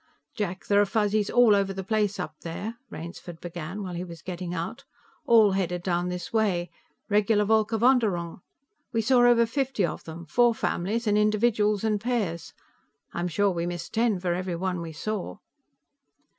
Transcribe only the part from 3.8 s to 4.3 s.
while he was